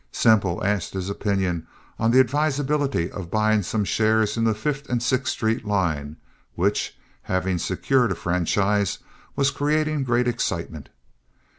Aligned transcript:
Semple 0.11 0.63
asked 0.63 0.93
his 0.95 1.11
opinion 1.11 1.67
as 1.99 2.07
to 2.07 2.11
the 2.13 2.21
advisability 2.21 3.11
of 3.11 3.29
buying 3.29 3.61
some 3.61 3.85
shares 3.85 4.35
in 4.35 4.45
the 4.45 4.55
Fifth 4.55 4.89
and 4.89 5.03
Sixth 5.03 5.33
Street 5.33 5.63
line, 5.63 6.15
which, 6.55 6.97
having 7.21 7.59
secured 7.59 8.11
a 8.11 8.15
franchise, 8.15 8.97
was 9.35 9.51
creating 9.51 10.03
great 10.03 10.27
excitement. 10.27 10.89